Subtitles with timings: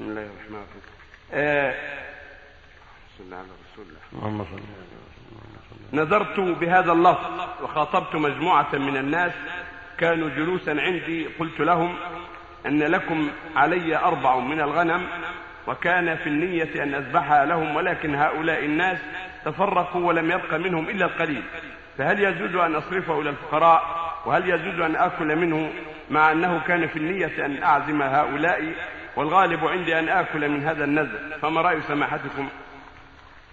[0.00, 0.82] بسم الله الرحمن الرحيم.
[1.32, 1.74] آه،
[3.18, 4.00] صلى على رسول الله.
[4.12, 4.60] اللهم صل
[5.92, 9.32] نذرت بهذا اللفظ وخاطبت مجموعة من الناس
[9.98, 11.26] كانوا جلوسا عندي.
[11.26, 11.96] قلت لهم
[12.66, 15.06] أن لكم علي أربع من الغنم
[15.66, 18.98] وكان في النية أن أذبحها لهم ولكن هؤلاء الناس
[19.44, 21.42] تفرقوا ولم يبق منهم إلا القليل.
[21.98, 25.72] فهل يجوز أن أصرفه إلى الفقراء؟ وهل يجوز أن آكل منه؟
[26.10, 28.74] مع أنه كان في النية أن أعزم هؤلاء
[29.20, 32.48] والغالب عندي أن آكل من هذا النذر فما رأي سماحتكم؟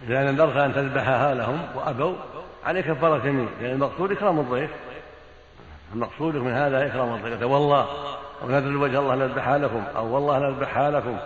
[0.04, 2.16] إذا نذرت أن تذبحها لهم وأبوا
[2.66, 4.70] عليك كفارة يمين لأن المقصود إكرام الضيف.
[5.94, 7.44] المقصود من هذا إكرام الضيف.
[7.44, 7.88] والله
[8.44, 11.18] أو نذر وجه الله نذبحها لكم أو والله نذبحها لكم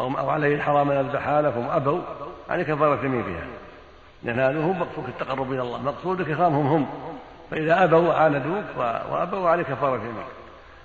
[0.00, 2.00] أو أو عليه الحرام نذبحها لكم أبوا
[2.50, 3.46] عليك كفارة يمين فيها.
[4.22, 6.86] لأن هذا هو مقصود التقرب إلى الله مقصودك إكرامهم هم.
[7.50, 8.64] فإذا أبوا وعاندوك
[9.10, 10.41] وأبوا عليك كفارة يمين.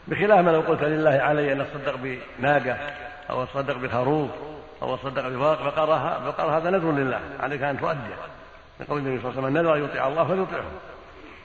[0.08, 1.96] بخلاف ما لو قلت لله علي أن أتصدق
[2.40, 2.78] بناقة
[3.30, 4.30] أو أتصدق بخروف
[4.82, 8.16] أو أتصدق بفرق بقرها بقر هذا نذر لله عليك أن تؤديه
[8.80, 10.72] لقول النبي صلى الله عليه وسلم نذر أن يطيع الله فليطيعه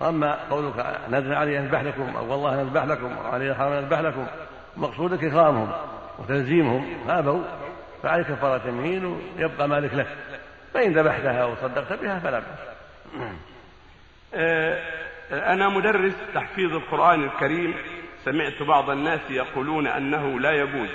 [0.00, 4.00] واما قولك نذر علي أن اذبح لكم أو والله نذبح لكم أو علي الحرام نذبح
[4.00, 4.27] لكم
[4.77, 5.72] مقصودك إكرامهم
[6.19, 7.42] وتلزيمهم فابوا
[8.03, 10.06] فعليك كفارة يمين ويبقى مالك لك.
[10.75, 12.59] فإن ذبحتها وصدقت بها فلا بأس.
[14.34, 14.78] آه،
[15.33, 17.75] أنا مدرس تحفيظ القرآن الكريم
[18.25, 20.89] سمعت بعض الناس يقولون أنه لا يجوز.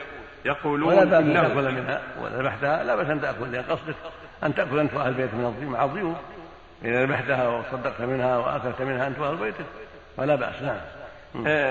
[0.46, 3.96] يقولون ولا بأس أن تأكل منها وذبحتها لا بأس أن تأكل لأن قصدك
[4.44, 6.18] أن تأكل أنت وأهل بيت من الضيوف مع الضيوف
[6.86, 9.66] إذا ذبحتها وصدقت منها وأكلت منها أنت وأهل بيتك
[10.18, 10.78] فلا بأس نعم.
[11.48, 11.66] آه،